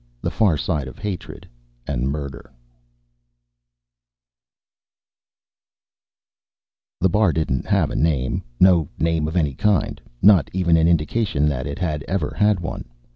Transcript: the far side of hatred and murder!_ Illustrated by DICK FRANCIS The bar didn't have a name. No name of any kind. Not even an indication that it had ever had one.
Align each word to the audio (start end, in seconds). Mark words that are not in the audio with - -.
the 0.19 0.31
far 0.31 0.57
side 0.57 0.87
of 0.87 0.97
hatred 0.97 1.47
and 1.85 2.09
murder!_ 2.09 2.49
Illustrated 6.99 6.99
by 6.99 7.03
DICK 7.03 7.05
FRANCIS 7.05 7.05
The 7.05 7.09
bar 7.09 7.31
didn't 7.31 7.65
have 7.67 7.91
a 7.91 7.95
name. 7.95 8.41
No 8.59 8.89
name 8.97 9.27
of 9.27 9.35
any 9.37 9.53
kind. 9.53 10.01
Not 10.23 10.49
even 10.53 10.75
an 10.75 10.87
indication 10.87 11.47
that 11.49 11.67
it 11.67 11.77
had 11.77 12.01
ever 12.07 12.33
had 12.35 12.59
one. 12.59 12.85